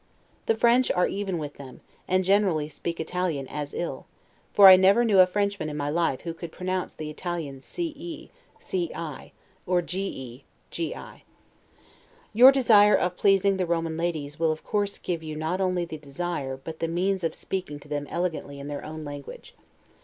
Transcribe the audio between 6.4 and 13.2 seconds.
pronounce the Italian ce, ci, or ge, gi. Your desire of